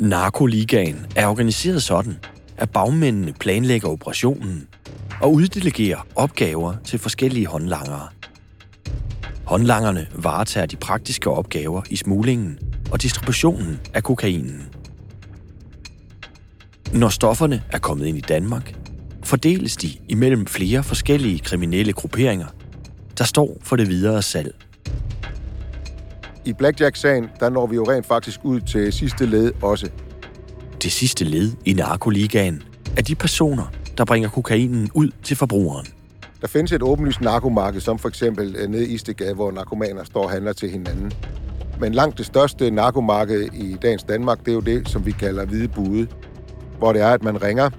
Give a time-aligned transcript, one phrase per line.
[0.00, 2.18] Narkoligaen er organiseret sådan,
[2.56, 4.68] at bagmændene planlægger operationen
[5.20, 8.08] og uddelegerer opgaver til forskellige håndlangere.
[9.44, 12.58] Håndlangerne varetager de praktiske opgaver i smuglingen
[12.90, 14.68] og distributionen af kokainen.
[16.92, 18.74] Når stofferne er kommet ind i Danmark,
[19.24, 22.46] fordeles de imellem flere forskellige kriminelle grupperinger,
[23.18, 24.54] der står for det videre salg.
[26.48, 29.90] I Blackjack-sagen, der når vi jo rent faktisk ud til sidste led også.
[30.82, 32.62] Det sidste led i narkoligaen
[32.96, 35.86] er de personer, der bringer kokainen ud til forbrugeren.
[36.40, 40.24] Der findes et åbenlyst narkomarked, som for eksempel øh, nede i Istegade, hvor narkomaner står
[40.24, 41.12] og handler til hinanden.
[41.80, 45.44] Men langt det største narkomarked i dagens Danmark, det er jo det, som vi kalder
[45.44, 46.08] hvide bude,
[46.78, 47.70] hvor det er, at man ringer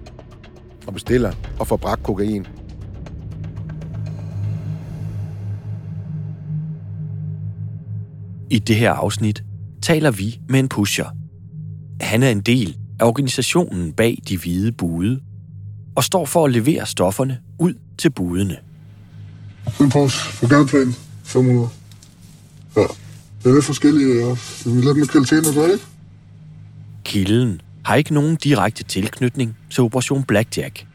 [0.88, 2.48] og bestiller og får bragt kokain.
[8.52, 9.44] I det her afsnit
[9.82, 11.06] taler vi med en pusher.
[12.02, 15.20] Han er en del af organisationen bag de hvide bude,
[15.96, 18.58] og står for at levere stofferne ud til budene.
[19.82, 21.70] En pose på gadeplan, 500.
[22.76, 22.82] Ja,
[23.44, 24.70] det er lidt forskellige også.
[24.70, 25.86] Det er lidt med kvaliteten og ikke?
[27.04, 30.88] Kilden har ikke nogen direkte tilknytning til Operation Blackjack.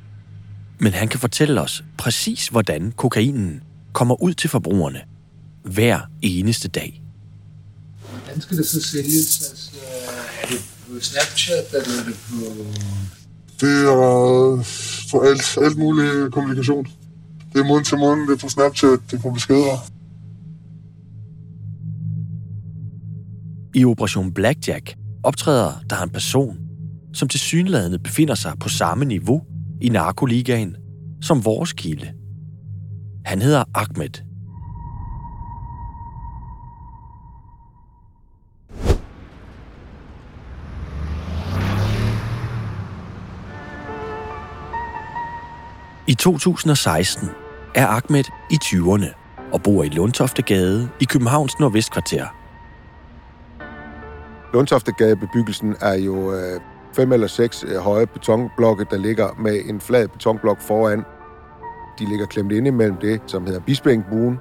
[0.78, 5.00] Men han kan fortælle os præcis, hvordan kokainen kommer ud til forbrugerne
[5.62, 7.03] hver eneste dag.
[8.34, 9.50] Hvordan skal det så sælges?
[9.50, 9.70] Altså,
[10.42, 12.36] er det på Snapchat, eller er det på...
[13.60, 13.94] Det er
[15.10, 16.86] på alt, alt mulig kommunikation.
[17.52, 19.90] Det er mund til mund, det er på Snapchat, det er på beskeder.
[23.74, 26.56] I Operation Blackjack optræder der en person,
[27.12, 29.42] som til synlædende befinder sig på samme niveau
[29.80, 30.76] i narkoligaen
[31.22, 32.12] som vores kilde.
[33.24, 34.33] Han hedder Ahmed.
[46.06, 47.30] I 2016
[47.74, 49.06] er Ahmed i 20'erne
[49.52, 52.26] og bor i Lundtoftegade i Københavns Nordvestkvarter.
[54.52, 56.60] Lundtoftegadebebyggelsen er jo øh,
[56.96, 61.04] fem eller seks øh, høje betonblokke, der ligger med en flad betonblok foran.
[61.98, 64.38] De ligger klemt ind imellem det, som hedder Bispingbuen.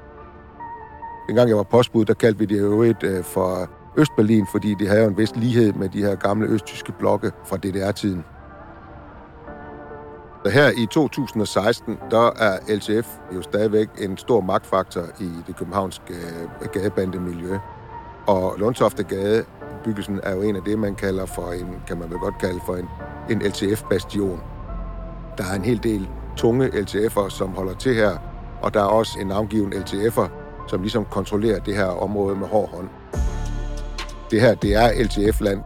[1.27, 4.87] Dengang jeg var postbud, der kaldte vi det jo et øh, for Østberlin, fordi det
[4.87, 8.23] havde jo en vis lighed med de her gamle østtyske blokke fra DDR-tiden.
[10.45, 16.13] Så her i 2016, der er LTF jo stadigvæk en stor magtfaktor i det københavnske
[16.61, 17.57] øh, gadebandemiljø.
[18.27, 19.45] Og Lundtoftegade
[19.83, 22.59] byggelsen er jo en af det, man kalder for en, kan man vel godt kalde
[22.65, 22.85] for en,
[23.29, 24.39] en LTF-bastion.
[25.37, 28.17] Der er en hel del tunge LTF'er, som holder til her,
[28.61, 30.29] og der er også en navngiven LTF'er,
[30.67, 32.89] som ligesom kontrollerer det her område med hård hånd.
[34.31, 35.61] Det her, det er LTF-land.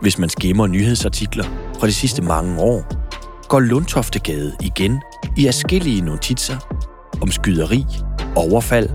[0.00, 2.84] Hvis man skimmer nyhedsartikler fra de sidste mange år,
[3.48, 5.02] går Lundtoftegade igen
[5.36, 6.56] i afskillige notitser
[7.22, 7.86] om skyderi,
[8.36, 8.88] overfald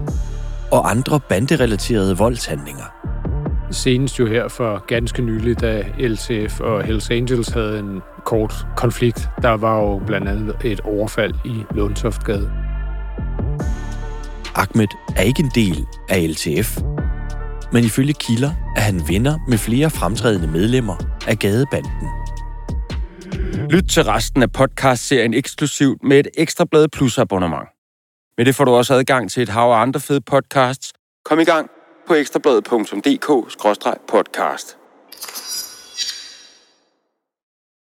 [0.72, 2.84] og andre banderelaterede voldshandlinger.
[3.72, 9.29] Senest jo her for ganske nylig, da LTF og Hells Angels havde en kort konflikt.
[9.41, 12.52] Der var jo blandt andet et overfald i Lundtoftgade.
[14.56, 16.81] Ahmed er ikke en del af LTF,
[17.72, 20.96] men ifølge kilder er han venner med flere fremtrædende medlemmer
[21.28, 22.25] af gadebanden.
[23.75, 27.68] Lyt til resten af podcastserien eksklusivt med et ekstra blad Plus abonnement.
[28.38, 30.94] Med det får du også adgang til et hav af andre fede podcasts.
[31.25, 31.69] Kom i gang
[32.08, 34.78] på ekstrabladet.dk-podcast.